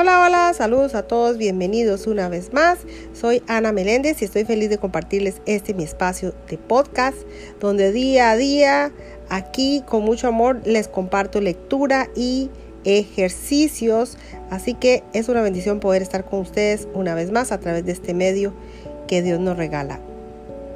Hola, 0.00 0.20
hola, 0.20 0.54
saludos 0.54 0.94
a 0.94 1.02
todos, 1.02 1.38
bienvenidos 1.38 2.06
una 2.06 2.28
vez 2.28 2.52
más. 2.52 2.78
Soy 3.12 3.42
Ana 3.48 3.72
Meléndez 3.72 4.22
y 4.22 4.26
estoy 4.26 4.44
feliz 4.44 4.70
de 4.70 4.78
compartirles 4.78 5.42
este 5.44 5.74
mi 5.74 5.82
espacio 5.82 6.36
de 6.48 6.56
podcast, 6.56 7.16
donde 7.58 7.90
día 7.90 8.30
a 8.30 8.36
día, 8.36 8.92
aquí 9.28 9.82
con 9.88 10.04
mucho 10.04 10.28
amor, 10.28 10.60
les 10.64 10.86
comparto 10.86 11.40
lectura 11.40 12.10
y 12.14 12.48
ejercicios. 12.84 14.18
Así 14.50 14.74
que 14.74 15.02
es 15.14 15.28
una 15.28 15.42
bendición 15.42 15.80
poder 15.80 16.00
estar 16.00 16.24
con 16.24 16.38
ustedes 16.42 16.86
una 16.94 17.16
vez 17.16 17.32
más 17.32 17.50
a 17.50 17.58
través 17.58 17.84
de 17.84 17.90
este 17.90 18.14
medio 18.14 18.54
que 19.08 19.20
Dios 19.20 19.40
nos 19.40 19.56
regala. 19.56 19.98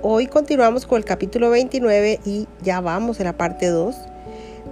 Hoy 0.02 0.26
continuamos 0.26 0.84
con 0.84 0.98
el 0.98 1.04
capítulo 1.04 1.48
29 1.50 2.18
y 2.24 2.48
ya 2.60 2.80
vamos 2.80 3.20
en 3.20 3.26
la 3.26 3.36
parte 3.36 3.68
2. 3.68 3.94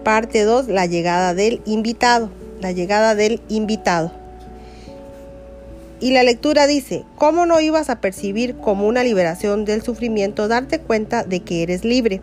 Parte 0.02 0.42
2, 0.42 0.66
la 0.66 0.86
llegada 0.86 1.34
del 1.34 1.62
invitado. 1.66 2.30
La 2.60 2.72
llegada 2.72 3.14
del 3.14 3.40
invitado. 3.48 4.19
Y 6.02 6.12
la 6.12 6.22
lectura 6.22 6.66
dice, 6.66 7.04
¿cómo 7.16 7.44
no 7.44 7.60
ibas 7.60 7.90
a 7.90 8.00
percibir 8.00 8.56
como 8.56 8.88
una 8.88 9.04
liberación 9.04 9.66
del 9.66 9.82
sufrimiento 9.82 10.48
darte 10.48 10.78
cuenta 10.78 11.24
de 11.24 11.40
que 11.40 11.62
eres 11.62 11.84
libre? 11.84 12.22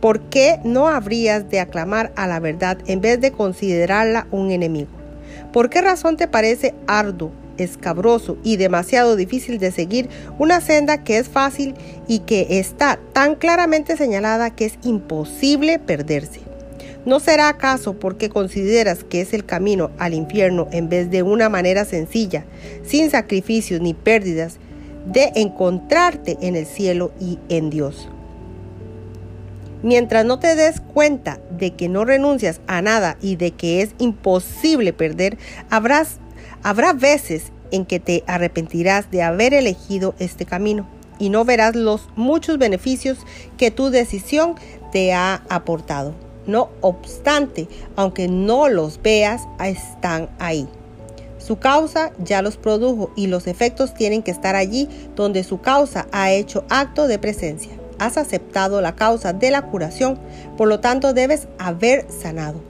¿Por 0.00 0.20
qué 0.20 0.60
no 0.62 0.86
habrías 0.86 1.50
de 1.50 1.58
aclamar 1.58 2.12
a 2.14 2.28
la 2.28 2.38
verdad 2.38 2.78
en 2.86 3.00
vez 3.00 3.20
de 3.20 3.32
considerarla 3.32 4.28
un 4.30 4.52
enemigo? 4.52 4.90
¿Por 5.52 5.70
qué 5.70 5.80
razón 5.80 6.16
te 6.16 6.28
parece 6.28 6.72
arduo, 6.86 7.32
escabroso 7.58 8.36
y 8.44 8.58
demasiado 8.58 9.16
difícil 9.16 9.58
de 9.58 9.72
seguir 9.72 10.08
una 10.38 10.60
senda 10.60 11.02
que 11.02 11.18
es 11.18 11.28
fácil 11.28 11.74
y 12.06 12.20
que 12.20 12.60
está 12.60 13.00
tan 13.12 13.34
claramente 13.34 13.96
señalada 13.96 14.50
que 14.50 14.66
es 14.66 14.78
imposible 14.84 15.80
perderse? 15.80 16.53
¿No 17.06 17.20
será 17.20 17.48
acaso 17.48 17.94
porque 17.94 18.30
consideras 18.30 19.04
que 19.04 19.20
es 19.20 19.34
el 19.34 19.44
camino 19.44 19.90
al 19.98 20.14
infierno 20.14 20.68
en 20.72 20.88
vez 20.88 21.10
de 21.10 21.22
una 21.22 21.50
manera 21.50 21.84
sencilla, 21.84 22.46
sin 22.82 23.10
sacrificios 23.10 23.82
ni 23.82 23.92
pérdidas, 23.92 24.56
de 25.06 25.32
encontrarte 25.34 26.38
en 26.40 26.56
el 26.56 26.64
cielo 26.64 27.12
y 27.20 27.38
en 27.50 27.68
Dios? 27.68 28.08
Mientras 29.82 30.24
no 30.24 30.38
te 30.38 30.56
des 30.56 30.80
cuenta 30.80 31.40
de 31.50 31.72
que 31.72 31.90
no 31.90 32.06
renuncias 32.06 32.62
a 32.66 32.80
nada 32.80 33.18
y 33.20 33.36
de 33.36 33.50
que 33.50 33.82
es 33.82 33.90
imposible 33.98 34.94
perder, 34.94 35.36
habrás, 35.68 36.20
habrá 36.62 36.94
veces 36.94 37.52
en 37.70 37.84
que 37.84 38.00
te 38.00 38.24
arrepentirás 38.26 39.10
de 39.10 39.22
haber 39.22 39.52
elegido 39.52 40.14
este 40.18 40.46
camino 40.46 40.88
y 41.18 41.28
no 41.28 41.44
verás 41.44 41.76
los 41.76 42.08
muchos 42.16 42.56
beneficios 42.56 43.18
que 43.58 43.70
tu 43.70 43.90
decisión 43.90 44.54
te 44.90 45.12
ha 45.12 45.42
aportado. 45.50 46.23
No 46.46 46.68
obstante, 46.82 47.68
aunque 47.96 48.28
no 48.28 48.68
los 48.68 49.00
veas, 49.02 49.42
están 49.64 50.28
ahí. 50.38 50.68
Su 51.38 51.58
causa 51.58 52.12
ya 52.18 52.42
los 52.42 52.56
produjo 52.56 53.10
y 53.16 53.26
los 53.26 53.46
efectos 53.46 53.94
tienen 53.94 54.22
que 54.22 54.30
estar 54.30 54.56
allí 54.56 54.88
donde 55.14 55.44
su 55.44 55.60
causa 55.60 56.06
ha 56.12 56.32
hecho 56.32 56.64
acto 56.68 57.06
de 57.06 57.18
presencia. 57.18 57.72
Has 57.98 58.16
aceptado 58.16 58.80
la 58.80 58.94
causa 58.94 59.32
de 59.32 59.50
la 59.50 59.62
curación, 59.62 60.18
por 60.56 60.68
lo 60.68 60.80
tanto 60.80 61.12
debes 61.12 61.48
haber 61.58 62.06
sanado. 62.10 62.60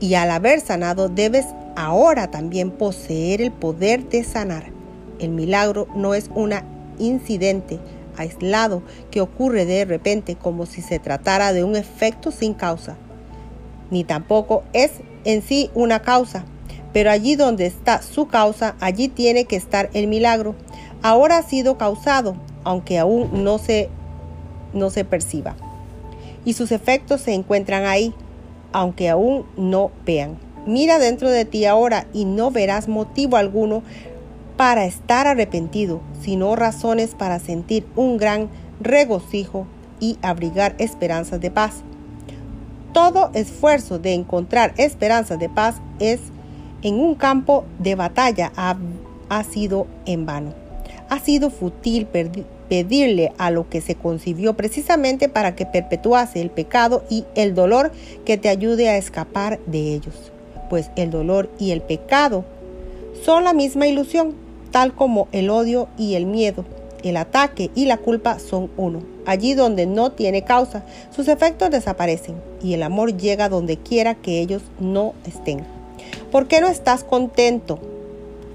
Y 0.00 0.14
al 0.14 0.30
haber 0.30 0.60
sanado 0.60 1.08
debes 1.08 1.46
ahora 1.76 2.30
también 2.30 2.70
poseer 2.70 3.40
el 3.42 3.52
poder 3.52 4.08
de 4.08 4.22
sanar. 4.24 4.70
El 5.18 5.30
milagro 5.30 5.88
no 5.94 6.14
es 6.14 6.30
un 6.34 6.52
incidente 6.98 7.78
aislado 8.16 8.82
que 9.10 9.20
ocurre 9.20 9.66
de 9.66 9.84
repente 9.84 10.36
como 10.36 10.66
si 10.66 10.82
se 10.82 10.98
tratara 10.98 11.52
de 11.52 11.64
un 11.64 11.76
efecto 11.76 12.30
sin 12.30 12.54
causa 12.54 12.96
ni 13.90 14.04
tampoco 14.04 14.62
es 14.72 14.92
en 15.24 15.42
sí 15.42 15.70
una 15.74 16.00
causa, 16.00 16.44
pero 16.92 17.10
allí 17.10 17.36
donde 17.36 17.66
está 17.66 18.02
su 18.02 18.26
causa, 18.26 18.74
allí 18.80 19.08
tiene 19.08 19.44
que 19.44 19.56
estar 19.56 19.90
el 19.92 20.06
milagro. 20.06 20.54
Ahora 21.02 21.38
ha 21.38 21.42
sido 21.42 21.76
causado, 21.76 22.36
aunque 22.64 22.98
aún 22.98 23.44
no 23.44 23.58
se, 23.58 23.88
no 24.72 24.90
se 24.90 25.04
perciba. 25.04 25.56
Y 26.44 26.54
sus 26.54 26.72
efectos 26.72 27.20
se 27.20 27.34
encuentran 27.34 27.84
ahí, 27.84 28.14
aunque 28.72 29.08
aún 29.08 29.44
no 29.56 29.90
vean. 30.04 30.38
Mira 30.66 30.98
dentro 30.98 31.30
de 31.30 31.44
ti 31.44 31.64
ahora 31.64 32.06
y 32.12 32.24
no 32.24 32.50
verás 32.50 32.88
motivo 32.88 33.36
alguno 33.36 33.82
para 34.56 34.86
estar 34.86 35.26
arrepentido, 35.26 36.00
sino 36.20 36.56
razones 36.56 37.14
para 37.14 37.38
sentir 37.38 37.86
un 37.94 38.16
gran 38.16 38.48
regocijo 38.80 39.66
y 40.00 40.18
abrigar 40.22 40.74
esperanzas 40.78 41.40
de 41.40 41.50
paz. 41.50 41.82
Todo 42.96 43.30
esfuerzo 43.34 43.98
de 43.98 44.14
encontrar 44.14 44.72
esperanzas 44.78 45.38
de 45.38 45.50
paz 45.50 45.74
es 46.00 46.18
en 46.80 46.94
un 46.94 47.14
campo 47.14 47.66
de 47.78 47.94
batalla 47.94 48.50
ha, 48.56 49.44
sido 49.44 49.86
en 50.06 50.24
vano. 50.24 50.54
Ha 51.10 51.20
sido 51.20 51.50
fútil 51.50 52.06
pedirle 52.06 53.34
a 53.36 53.50
lo 53.50 53.68
que 53.68 53.82
se 53.82 53.96
concibió 53.96 54.54
precisamente 54.54 55.28
para 55.28 55.54
que 55.54 55.66
perpetuase 55.66 56.40
el 56.40 56.48
pecado 56.48 57.04
y 57.10 57.26
el 57.34 57.54
dolor 57.54 57.92
que 58.24 58.38
te 58.38 58.48
ayude 58.48 58.88
a 58.88 58.96
escapar 58.96 59.60
de 59.66 59.92
ellos. 59.92 60.32
Pues 60.70 60.90
el 60.96 61.10
dolor 61.10 61.50
y 61.58 61.72
el 61.72 61.82
pecado 61.82 62.46
son 63.26 63.44
la 63.44 63.52
misma 63.52 63.86
ilusión, 63.86 64.34
tal 64.70 64.94
como 64.94 65.28
el 65.32 65.50
odio 65.50 65.88
y 65.98 66.14
el 66.14 66.24
miedo 66.24 66.64
el 67.06 67.16
ataque 67.16 67.70
y 67.74 67.86
la 67.86 67.96
culpa 67.96 68.38
son 68.38 68.70
uno. 68.76 69.02
Allí 69.24 69.54
donde 69.54 69.86
no 69.86 70.12
tiene 70.12 70.42
causa, 70.42 70.84
sus 71.14 71.28
efectos 71.28 71.70
desaparecen 71.70 72.36
y 72.62 72.74
el 72.74 72.82
amor 72.82 73.16
llega 73.16 73.48
donde 73.48 73.76
quiera 73.76 74.14
que 74.14 74.40
ellos 74.40 74.62
no 74.78 75.14
estén. 75.26 75.64
¿Por 76.30 76.48
qué 76.48 76.60
no 76.60 76.68
estás 76.68 77.04
contento? 77.04 77.78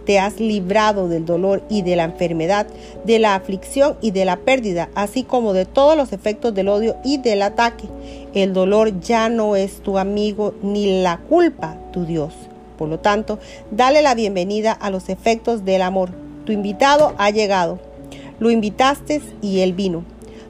Te 0.06 0.20
has 0.20 0.40
librado 0.40 1.08
del 1.08 1.26
dolor 1.26 1.64
y 1.70 1.84
de 1.84 1.96
la 1.96 2.06
enfermedad, 2.06 2.68
de 3.06 3.20
la 3.20 3.36
aflicción 3.36 3.98
y 4.02 4.12
de 4.12 4.26
la 4.26 4.38
pérdida, 4.38 4.90
así 4.96 5.24
como 5.24 5.54
de 5.54 5.66
todos 5.66 5.96
los 5.96 6.12
efectos 6.12 6.54
del 6.54 6.70
odio 6.70 6.96
y 7.04 7.18
del 7.18 7.44
ataque. 7.44 7.88
El 8.34 8.54
dolor 8.54 9.00
ya 9.00 9.30
no 9.30 9.56
es 9.56 9.82
tu 9.82 9.98
amigo 9.98 10.54
ni 10.64 11.02
la 11.02 11.18
culpa 11.18 11.78
tu 11.92 12.06
Dios. 12.06 12.34
Por 12.78 12.90
lo 12.90 13.00
tanto, 13.00 13.38
dale 13.70 14.02
la 14.02 14.16
bienvenida 14.16 14.72
a 14.72 14.90
los 14.90 15.10
efectos 15.10 15.66
del 15.66 15.84
amor. 15.84 16.10
Tu 16.46 16.52
invitado 16.52 17.14
ha 17.20 17.30
llegado. 17.30 17.80
Lo 18.42 18.50
invitaste 18.50 19.22
y 19.44 19.60
él 19.60 19.74
vino. 19.74 20.04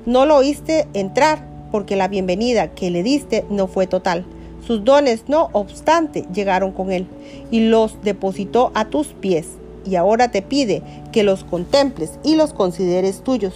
No 0.05 0.25
lo 0.25 0.37
oíste 0.37 0.87
entrar 0.93 1.45
porque 1.73 1.97
la 1.97 2.07
bienvenida 2.07 2.69
que 2.69 2.89
le 2.89 3.03
diste 3.03 3.43
no 3.49 3.67
fue 3.67 3.85
total. 3.85 4.23
Sus 4.65 4.85
dones, 4.85 5.25
no 5.27 5.49
obstante, 5.51 6.25
llegaron 6.33 6.71
con 6.71 6.93
él 6.93 7.05
y 7.51 7.67
los 7.67 8.01
depositó 8.01 8.71
a 8.75 8.85
tus 8.85 9.07
pies. 9.07 9.47
Y 9.85 9.95
ahora 9.95 10.31
te 10.31 10.41
pide 10.41 10.81
que 11.11 11.23
los 11.23 11.43
contemples 11.43 12.11
y 12.23 12.35
los 12.35 12.53
consideres 12.53 13.25
tuyos. 13.25 13.55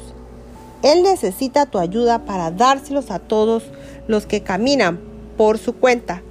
Él 0.83 1.01
necesita 1.03 1.65
tu 1.65 1.77
ayuda 1.77 2.25
para 2.25 2.51
dárselos 2.51 3.11
a 3.11 3.19
todos 3.19 3.63
los 4.09 4.25
que 4.25 4.41
caminan 4.41 4.99
por 5.37 5.59
su 5.59 5.75
cuenta, 5.77 6.21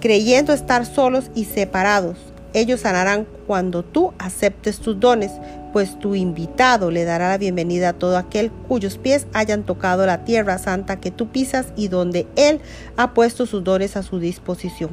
creyendo 0.00 0.52
estar 0.52 0.86
solos 0.86 1.32
y 1.34 1.46
separados. 1.46 2.29
Ellos 2.52 2.80
sanarán 2.80 3.26
cuando 3.46 3.84
tú 3.84 4.12
aceptes 4.18 4.80
tus 4.80 4.98
dones, 4.98 5.32
pues 5.72 5.98
tu 5.98 6.14
invitado 6.14 6.90
le 6.90 7.04
dará 7.04 7.28
la 7.28 7.38
bienvenida 7.38 7.90
a 7.90 7.92
todo 7.92 8.16
aquel 8.16 8.50
cuyos 8.68 8.98
pies 8.98 9.26
hayan 9.32 9.62
tocado 9.62 10.04
la 10.04 10.24
tierra 10.24 10.58
santa 10.58 10.98
que 10.98 11.10
tú 11.10 11.28
pisas 11.28 11.68
y 11.76 11.88
donde 11.88 12.26
Él 12.36 12.60
ha 12.96 13.14
puesto 13.14 13.46
sus 13.46 13.62
dones 13.62 13.96
a 13.96 14.02
su 14.02 14.18
disposición. 14.18 14.90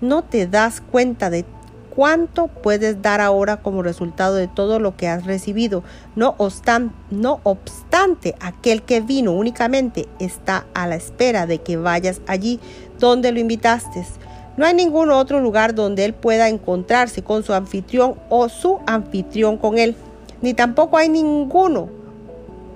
No 0.00 0.24
te 0.24 0.46
das 0.46 0.80
cuenta 0.80 1.30
de 1.30 1.44
cuánto 1.90 2.46
puedes 2.46 3.02
dar 3.02 3.20
ahora 3.20 3.58
como 3.58 3.82
resultado 3.82 4.34
de 4.34 4.48
todo 4.48 4.78
lo 4.78 4.96
que 4.96 5.08
has 5.08 5.26
recibido. 5.26 5.84
No, 6.16 6.34
no 7.10 7.40
obstante, 7.42 8.34
aquel 8.40 8.82
que 8.82 9.00
vino 9.00 9.32
únicamente 9.32 10.08
está 10.18 10.66
a 10.74 10.86
la 10.86 10.96
espera 10.96 11.46
de 11.46 11.58
que 11.58 11.76
vayas 11.76 12.20
allí 12.26 12.58
donde 12.98 13.32
lo 13.32 13.40
invitaste 13.40 14.04
no 14.56 14.66
hay 14.66 14.74
ningún 14.74 15.10
otro 15.10 15.40
lugar 15.40 15.74
donde 15.74 16.04
él 16.04 16.14
pueda 16.14 16.48
encontrarse 16.48 17.22
con 17.22 17.42
su 17.42 17.54
anfitrión 17.54 18.16
o 18.28 18.48
su 18.48 18.78
anfitrión 18.86 19.56
con 19.56 19.78
él. 19.78 19.96
Ni 20.42 20.54
tampoco 20.54 20.96
hay 20.96 21.08
ninguno 21.08 21.88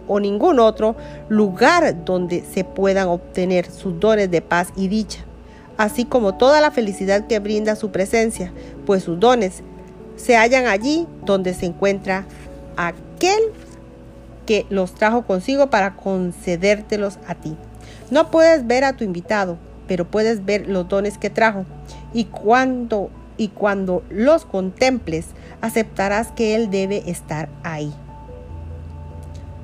o 0.06 0.21
ningún 0.21 0.59
otro 0.59 0.97
lugar 1.29 2.05
donde 2.05 2.43
se 2.43 2.65
puedan 2.65 3.09
obtener 3.09 3.71
sus 3.71 3.99
dones 3.99 4.31
de 4.31 4.43
paz 4.43 4.69
y 4.76 4.88
dicha, 4.88 5.25
así 5.76 6.05
como 6.05 6.35
toda 6.35 6.61
la 6.61 6.71
felicidad 6.71 7.26
que 7.26 7.38
brinda 7.38 7.77
su 7.77 7.91
presencia, 7.91 8.53
pues 8.87 9.03
sus 9.03 9.19
dones 9.19 9.62
se 10.17 10.37
hallan 10.37 10.67
allí 10.67 11.06
donde 11.25 11.55
se 11.55 11.67
encuentra 11.67 12.27
aquel 12.77 13.41
que 14.47 14.67
los 14.69 14.94
trajo 14.94 15.23
consigo 15.23 15.70
para 15.70 15.97
concedértelos 15.97 17.19
a 17.27 17.35
ti. 17.35 17.56
No 18.11 18.31
puedes 18.31 18.67
ver 18.67 18.85
a 18.85 18.93
tu 18.93 19.05
invitado, 19.05 19.56
pero 19.87 20.05
puedes 20.05 20.45
ver 20.45 20.69
los 20.69 20.89
dones 20.89 21.19
que 21.19 21.31
trajo. 21.31 21.65
Y 22.13 22.25
cuando, 22.25 23.11
y 23.37 23.49
cuando 23.49 24.03
los 24.11 24.45
contemples, 24.45 25.27
aceptarás 25.61 26.33
que 26.33 26.55
Él 26.55 26.71
debe 26.71 27.03
estar 27.11 27.49
ahí. 27.63 27.93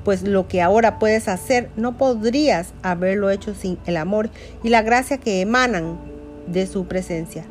Pues 0.03 0.23
lo 0.23 0.47
que 0.47 0.61
ahora 0.61 0.97
puedes 0.97 1.27
hacer 1.27 1.69
no 1.75 1.97
podrías 1.97 2.73
haberlo 2.81 3.29
hecho 3.29 3.53
sin 3.53 3.77
el 3.85 3.97
amor 3.97 4.29
y 4.63 4.69
la 4.69 4.81
gracia 4.81 5.17
que 5.17 5.41
emanan 5.41 5.97
de 6.47 6.65
su 6.65 6.85
presencia. 6.85 7.45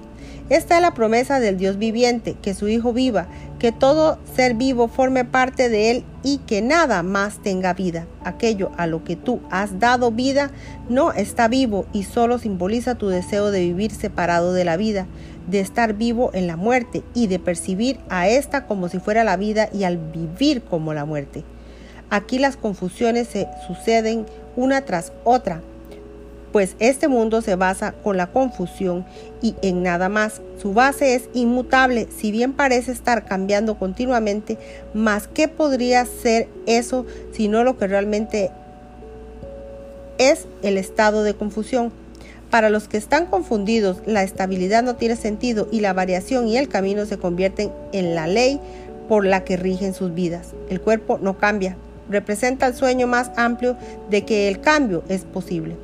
Esta 0.48 0.74
es 0.76 0.82
la 0.82 0.94
promesa 0.94 1.38
del 1.38 1.56
Dios 1.58 1.78
viviente, 1.78 2.34
que 2.42 2.54
su 2.54 2.66
Hijo 2.66 2.92
viva, 2.92 3.28
que 3.60 3.72
todo 3.72 4.18
ser 4.34 4.54
vivo 4.54 4.88
forme 4.88 5.26
parte 5.26 5.68
de 5.68 5.90
Él 5.90 6.04
y 6.24 6.38
que 6.38 6.62
nada 6.62 7.02
más 7.02 7.42
tenga 7.42 7.74
vida. 7.74 8.06
Aquello 8.24 8.72
a 8.78 8.86
lo 8.86 9.04
que 9.04 9.16
tú 9.16 9.40
has 9.50 9.78
dado 9.78 10.10
vida 10.10 10.50
no 10.88 11.12
está 11.12 11.46
vivo 11.46 11.84
y 11.92 12.04
solo 12.04 12.38
simboliza 12.38 12.96
tu 12.96 13.08
deseo 13.08 13.50
de 13.50 13.60
vivir 13.60 13.92
separado 13.92 14.54
de 14.54 14.64
la 14.64 14.78
vida, 14.78 15.06
de 15.46 15.60
estar 15.60 15.92
vivo 15.92 16.30
en 16.32 16.46
la 16.46 16.56
muerte 16.56 17.04
y 17.14 17.26
de 17.26 17.38
percibir 17.38 18.00
a 18.08 18.28
esta 18.28 18.66
como 18.66 18.88
si 18.88 18.98
fuera 18.98 19.24
la 19.24 19.36
vida 19.36 19.68
y 19.72 19.84
al 19.84 19.98
vivir 19.98 20.62
como 20.62 20.94
la 20.94 21.04
muerte. 21.04 21.44
Aquí 22.08 22.38
las 22.38 22.56
confusiones 22.56 23.28
se 23.28 23.46
suceden 23.66 24.24
una 24.56 24.86
tras 24.86 25.12
otra 25.22 25.60
pues 26.52 26.76
este 26.78 27.08
mundo 27.08 27.42
se 27.42 27.54
basa 27.54 27.92
con 27.92 28.16
la 28.16 28.26
confusión 28.26 29.04
y 29.40 29.54
en 29.62 29.82
nada 29.82 30.08
más. 30.08 30.40
Su 30.60 30.72
base 30.74 31.14
es 31.14 31.28
inmutable, 31.32 32.08
si 32.16 32.30
bien 32.32 32.52
parece 32.52 32.92
estar 32.92 33.24
cambiando 33.24 33.78
continuamente, 33.78 34.58
más 34.94 35.28
qué 35.28 35.48
podría 35.48 36.04
ser 36.04 36.48
eso 36.66 37.06
sino 37.32 37.64
lo 37.64 37.78
que 37.78 37.86
realmente 37.86 38.50
es 40.18 40.46
el 40.62 40.76
estado 40.76 41.22
de 41.22 41.34
confusión. 41.34 41.92
Para 42.50 42.68
los 42.68 42.88
que 42.88 42.96
están 42.96 43.26
confundidos, 43.26 44.02
la 44.06 44.24
estabilidad 44.24 44.82
no 44.82 44.96
tiene 44.96 45.14
sentido 45.14 45.68
y 45.70 45.80
la 45.80 45.92
variación 45.92 46.48
y 46.48 46.56
el 46.56 46.68
camino 46.68 47.06
se 47.06 47.16
convierten 47.16 47.70
en 47.92 48.16
la 48.16 48.26
ley 48.26 48.60
por 49.08 49.24
la 49.24 49.44
que 49.44 49.56
rigen 49.56 49.94
sus 49.94 50.12
vidas. 50.14 50.48
El 50.68 50.80
cuerpo 50.80 51.18
no 51.22 51.38
cambia, 51.38 51.76
representa 52.10 52.66
el 52.66 52.74
sueño 52.74 53.06
más 53.06 53.30
amplio 53.36 53.76
de 54.10 54.24
que 54.24 54.48
el 54.48 54.60
cambio 54.60 55.04
es 55.08 55.22
posible. 55.22 55.76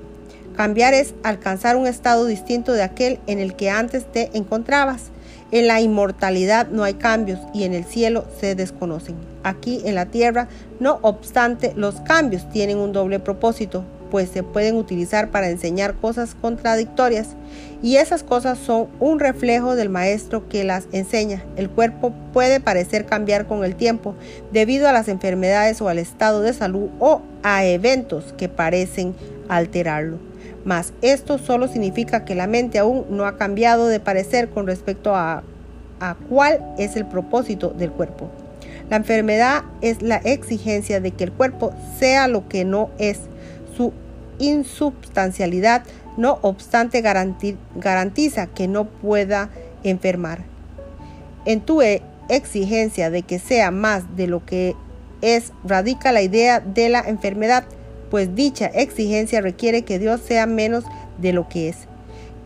Cambiar 0.56 0.94
es 0.94 1.14
alcanzar 1.23 1.76
un 1.76 1.87
estado 1.87 2.25
distinto 2.25 2.73
de 2.73 2.82
aquel 2.82 3.20
en 3.26 3.41
el 3.41 3.55
que 3.56 3.69
antes 3.69 4.11
te 4.11 4.31
encontrabas. 4.32 5.11
En 5.50 5.67
la 5.67 5.82
inmortalidad 5.82 6.69
no 6.69 6.82
hay 6.82 6.94
cambios 6.94 7.38
y 7.53 7.64
en 7.64 7.75
el 7.75 7.85
cielo 7.85 8.25
se 8.41 8.55
desconocen. 8.55 9.17
Aquí 9.43 9.82
en 9.85 9.94
la 9.94 10.06
tierra, 10.06 10.49
no 10.81 10.99
obstante, 11.03 11.75
los 11.76 12.00
cambios 12.00 12.49
tienen 12.49 12.79
un 12.79 12.93
doble 12.93 13.20
propósito, 13.20 13.85
pues 14.11 14.31
se 14.31 14.43
pueden 14.43 14.76
utilizar 14.76 15.31
para 15.31 15.50
enseñar 15.50 15.94
cosas 15.94 16.35
contradictorias 16.35 17.37
y 17.82 17.97
esas 17.97 18.23
cosas 18.23 18.58
son 18.58 18.88
un 18.99 19.20
reflejo 19.20 19.76
del 19.76 19.91
maestro 19.91 20.49
que 20.49 20.64
las 20.64 20.88
enseña. 20.91 21.44
El 21.56 21.69
cuerpo 21.69 22.14
puede 22.32 22.61
parecer 22.61 23.05
cambiar 23.05 23.47
con 23.47 23.62
el 23.62 23.76
tiempo 23.76 24.14
debido 24.53 24.88
a 24.88 24.93
las 24.93 25.08
enfermedades 25.08 25.82
o 25.82 25.91
al 25.91 25.99
estado 25.99 26.41
de 26.41 26.55
salud 26.55 26.88
o 26.99 27.20
a 27.43 27.67
eventos 27.67 28.32
que 28.38 28.49
parecen 28.49 29.14
alterarlo 29.49 30.19
mas 30.67 30.93
esto 31.01 31.39
solo 31.39 31.69
significa 31.69 32.25
que 32.25 32.35
la 32.35 32.49
mente 32.49 32.81
aún 32.81 33.07
no 33.09 33.25
ha 33.25 33.37
cambiado 33.37 33.87
de 33.87 34.01
parecer 34.01 34.51
con 34.51 34.67
respecto 34.67 35.15
a, 35.15 35.45
a 36.01 36.17
cuál 36.29 36.61
es 36.77 36.97
el 36.97 37.07
propósito 37.07 37.71
del 37.71 37.93
cuerpo. 37.93 38.29
La 38.91 38.97
enfermedad 38.97 39.63
es 39.81 40.03
la 40.03 40.17
exigencia 40.17 41.01
de 41.01 41.13
que 41.13 41.23
el 41.23 41.33
cuerpo 41.33 41.73
sea 42.01 42.27
lo 42.27 42.49
que 42.49 42.65
no 42.65 42.91
es. 42.99 43.21
Su 43.77 43.93
insubstancialidad, 44.41 45.85
no 46.17 46.41
obstante, 46.43 47.01
garantiza 47.01 48.49
que 48.49 48.67
no 48.67 48.87
pueda 48.87 49.51
enfermar. 49.85 50.41
En 51.45 51.61
tu 51.61 51.81
e, 51.81 52.03
exigencia 52.29 53.09
de 53.11 53.23
que 53.23 53.39
sea 53.39 53.71
más 53.71 54.17
de 54.17 54.27
lo 54.27 54.45
que 54.45 54.75
es, 55.23 55.53
radica 55.65 56.11
la 56.11 56.23
idea 56.23 56.59
de 56.59 56.89
la 56.89 57.01
enfermedad 57.01 57.65
pues 58.11 58.35
dicha 58.35 58.67
exigencia 58.67 59.41
requiere 59.41 59.82
que 59.82 59.99
Dios 59.99 60.20
sea 60.20 60.47
menos 60.47 60.85
de 61.19 61.32
lo 61.32 61.49
que 61.49 61.69
es. 61.69 61.76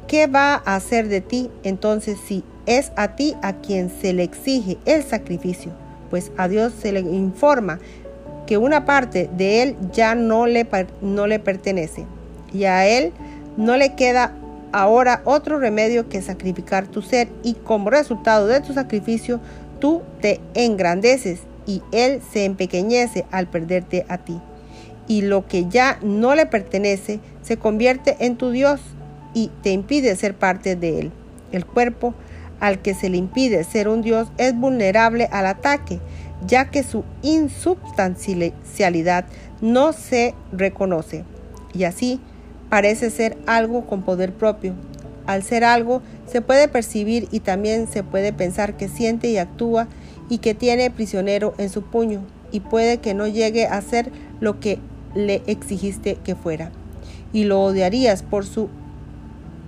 ¿Qué 0.07 0.27
va 0.27 0.55
a 0.65 0.77
hacer 0.77 1.09
de 1.09 1.21
ti 1.21 1.51
entonces 1.62 2.19
si 2.27 2.43
es 2.67 2.93
a 2.97 3.15
ti 3.15 3.37
a 3.43 3.55
quien 3.55 3.91
se 3.91 4.12
le 4.12 4.25
exige 4.25 4.79
el 4.85 5.05
sacrificio? 5.05 5.73
Pues 6.11 6.33
a 6.37 6.49
Dios 6.49 6.73
se 6.81 6.93
le 6.93 7.01
informa 7.01 7.79
que 8.47 8.59
una 8.59 8.85
parte 8.85 9.31
de 9.37 9.62
él 9.62 9.77
ya 9.93 10.15
no 10.15 10.47
le, 10.47 10.67
no 11.01 11.27
le 11.29 11.39
pertenece 11.39 12.07
y 12.53 12.65
a 12.65 12.89
él 12.89 13.12
no 13.57 13.77
le 13.77 13.95
queda 13.95 14.35
ahora 14.73 15.23
otro 15.25 15.59
remedio 15.61 16.09
que 16.09 16.23
sacrificar 16.23 16.89
tu 16.89 17.03
ser 17.03 17.29
y 17.45 17.55
como 17.55 17.91
resultado 17.91 18.49
de 18.49 18.61
tu 18.61 18.73
sacrificio 18.73 19.41
tú 19.79 20.03
te 20.21 20.41
engrandeces 20.55 21.41
y 21.67 21.83
él 21.93 22.21
se 22.33 22.45
empequeñece 22.45 23.25
al 23.31 23.49
perderte 23.49 24.05
a 24.09 24.19
ti 24.19 24.41
y 25.11 25.21
lo 25.23 25.49
que 25.49 25.67
ya 25.69 25.99
no 26.03 26.37
le 26.37 26.47
pertenece 26.47 27.19
se 27.43 27.57
convierte 27.57 28.17
en 28.21 28.37
tu 28.37 28.53
Dios 28.53 28.81
y 29.35 29.51
te 29.61 29.73
impide 29.73 30.15
ser 30.15 30.37
parte 30.37 30.77
de 30.77 31.01
él. 31.01 31.11
El 31.51 31.67
cuerpo 31.67 32.15
al 32.61 32.81
que 32.81 32.95
se 32.95 33.09
le 33.09 33.17
impide 33.17 33.65
ser 33.65 33.89
un 33.89 34.03
Dios 34.03 34.29
es 34.39 34.55
vulnerable 34.55 35.29
al 35.33 35.47
ataque, 35.47 35.99
ya 36.47 36.71
que 36.71 36.85
su 36.85 37.03
insubstancialidad 37.23 39.25
no 39.61 39.93
se 39.93 40.37
reconoce 40.53 41.25
y 41.75 41.83
así 41.83 42.21
parece 42.69 43.11
ser 43.11 43.37
algo 43.49 43.89
con 43.89 44.03
poder 44.03 44.33
propio. 44.33 44.75
Al 45.27 45.43
ser 45.43 45.65
algo 45.65 46.03
se 46.31 46.41
puede 46.41 46.69
percibir 46.69 47.27
y 47.33 47.41
también 47.41 47.89
se 47.89 48.05
puede 48.05 48.33
pensar 48.33 48.77
que 48.77 48.87
siente 48.87 49.29
y 49.29 49.39
actúa 49.39 49.89
y 50.29 50.39
que 50.39 50.55
tiene 50.55 50.89
prisionero 50.89 51.53
en 51.59 51.69
su 51.69 51.83
puño 51.83 52.23
y 52.53 52.61
puede 52.61 52.99
que 52.99 53.12
no 53.12 53.27
llegue 53.27 53.67
a 53.67 53.83
ser 53.83 54.12
lo 54.39 54.61
que 54.61 54.79
le 55.15 55.43
exigiste 55.47 56.17
que 56.25 56.35
fuera. 56.35 56.71
Y 57.33 57.45
lo 57.45 57.62
odiarías 57.62 58.23
por 58.23 58.45
su 58.45 58.69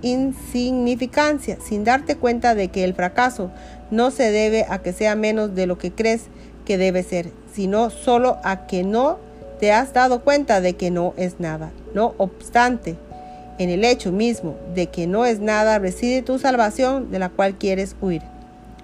insignificancia, 0.01 1.57
sin 1.61 1.83
darte 1.83 2.17
cuenta 2.17 2.55
de 2.55 2.67
que 2.67 2.83
el 2.83 2.93
fracaso 2.93 3.51
no 3.89 4.11
se 4.11 4.31
debe 4.31 4.65
a 4.69 4.79
que 4.79 4.93
sea 4.93 5.15
menos 5.15 5.55
de 5.55 5.65
lo 5.65 5.77
que 5.77 5.91
crees 5.91 6.25
que 6.65 6.77
debe 6.77 7.03
ser, 7.03 7.31
sino 7.53 7.89
solo 7.89 8.37
a 8.43 8.67
que 8.67 8.83
no 8.83 9.17
te 9.59 9.71
has 9.71 9.93
dado 9.93 10.21
cuenta 10.21 10.61
de 10.61 10.73
que 10.73 10.91
no 10.91 11.13
es 11.15 11.39
nada. 11.39 11.71
No 11.93 12.15
obstante, 12.17 12.97
en 13.59 13.69
el 13.69 13.85
hecho 13.85 14.11
mismo 14.11 14.55
de 14.73 14.87
que 14.87 15.07
no 15.07 15.25
es 15.25 15.39
nada 15.39 15.79
reside 15.79 16.21
tu 16.21 16.39
salvación 16.39 17.11
de 17.11 17.19
la 17.19 17.29
cual 17.29 17.57
quieres 17.57 17.95
huir. 18.01 18.21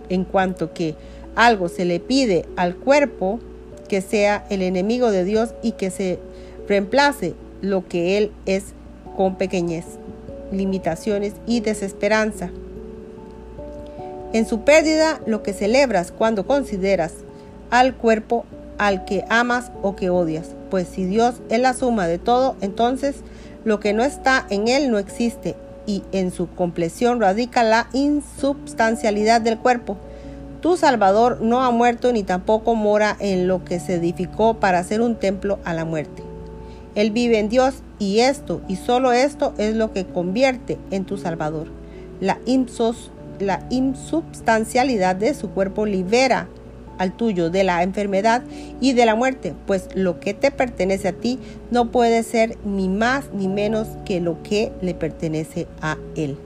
En 0.10 0.24
cuanto 0.24 0.74
que 0.74 0.96
algo 1.36 1.70
se 1.70 1.86
le 1.86 2.00
pide 2.00 2.46
al 2.56 2.76
cuerpo 2.76 3.40
que 3.88 4.02
sea 4.02 4.46
el 4.50 4.62
enemigo 4.62 5.12
de 5.12 5.26
Dios 5.26 5.54
y 5.64 5.74
que 5.74 5.90
se 5.90 6.20
reemplace 6.70 7.34
lo 7.62 7.86
que 7.88 8.18
Él 8.18 8.32
es 8.46 8.74
con 9.18 9.36
pequeñez, 9.36 9.86
limitaciones 10.52 11.34
y 11.46 11.60
desesperanza. 11.60 12.52
En 14.32 14.46
su 14.46 14.62
pérdida, 14.62 15.20
lo 15.26 15.42
que 15.44 15.54
celebras 15.54 16.12
cuando 16.12 16.46
consideras 16.46 17.14
al 17.72 17.96
cuerpo 17.96 18.46
al 18.78 19.04
que 19.04 19.26
amas 19.30 19.72
o 19.82 19.96
que 19.96 20.10
odias, 20.10 20.56
pues 20.70 20.88
si 20.88 21.04
Dios 21.04 21.42
es 21.50 21.60
la 21.60 21.74
suma 21.74 22.08
de 22.08 22.20
todo, 22.20 22.56
entonces 22.62 23.16
lo 23.66 23.80
que 23.80 23.92
no 23.92 24.04
está 24.04 24.46
en 24.50 24.70
Él 24.70 24.90
no 24.90 25.00
existe 25.00 25.56
y 25.86 26.04
en 26.12 26.32
su 26.32 26.48
compleción 26.48 27.20
radica 27.20 27.64
la 27.64 27.90
insubstancialidad 27.92 29.42
del 29.42 29.58
cuerpo. 29.58 29.98
Tu 30.62 30.78
Salvador 30.78 31.42
no 31.42 31.64
ha 31.64 31.72
muerto 31.72 32.14
ni 32.14 32.24
tampoco 32.24 32.76
mora 32.76 33.18
en 33.20 33.48
lo 33.48 33.66
que 33.66 33.80
se 33.80 33.96
edificó 33.96 34.60
para 34.60 34.80
hacer 34.80 35.02
un 35.02 35.16
templo 35.16 35.60
a 35.66 35.74
la 35.74 35.84
muerte. 35.84 36.29
Él 37.00 37.12
vive 37.12 37.40
en 37.40 37.48
Dios 37.48 37.76
y 37.98 38.20
esto 38.20 38.62
y 38.68 38.76
solo 38.76 39.14
esto 39.14 39.54
es 39.58 39.74
lo 39.74 39.94
que 39.94 40.06
convierte 40.06 40.78
en 40.92 41.06
tu 41.06 41.18
Salvador. 41.18 41.68
La, 42.20 42.40
la 43.40 43.66
insubstancialidad 43.70 45.16
de 45.16 45.34
su 45.34 45.50
cuerpo 45.50 45.86
libera 45.86 46.50
al 46.98 47.16
tuyo 47.16 47.50
de 47.50 47.64
la 47.64 47.84
enfermedad 47.84 48.44
y 48.82 48.92
de 48.92 49.06
la 49.06 49.16
muerte, 49.16 49.54
pues 49.66 49.88
lo 49.96 50.20
que 50.20 50.34
te 50.34 50.52
pertenece 50.52 51.08
a 51.08 51.14
ti 51.14 51.40
no 51.72 51.90
puede 51.90 52.22
ser 52.24 52.58
ni 52.66 52.90
más 52.90 53.32
ni 53.34 53.48
menos 53.48 53.88
que 54.04 54.20
lo 54.20 54.44
que 54.44 54.74
le 54.82 54.94
pertenece 54.94 55.68
a 55.82 55.98
Él. 56.18 56.38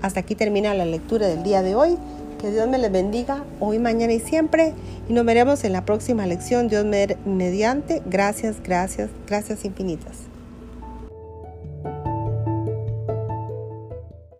Hasta 0.00 0.20
aquí 0.20 0.36
termina 0.36 0.74
la 0.74 0.84
lectura 0.84 1.26
del 1.26 1.42
día 1.42 1.62
de 1.62 1.74
hoy. 1.74 1.98
Que 2.40 2.52
Dios 2.52 2.68
me 2.68 2.78
les 2.78 2.92
bendiga 2.92 3.44
hoy, 3.58 3.80
mañana 3.80 4.12
y 4.12 4.20
siempre. 4.20 4.72
Y 5.08 5.12
nos 5.12 5.24
veremos 5.24 5.64
en 5.64 5.72
la 5.72 5.84
próxima 5.84 6.24
lección. 6.26 6.68
Dios 6.68 6.84
mediante. 7.24 8.00
Gracias, 8.06 8.62
gracias, 8.62 9.10
gracias 9.26 9.64
infinitas. 9.64 10.28